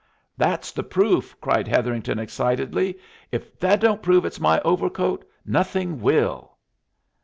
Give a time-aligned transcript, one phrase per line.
[0.35, 2.97] "That's the proof" cried Hetherington, excitedly.
[3.31, 6.57] "If that don't prove it's my overcoat nothing will."